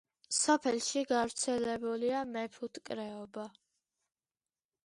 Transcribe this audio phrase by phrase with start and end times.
[0.35, 3.47] სოფელში გავრცელებულია მეფუტკრეობა.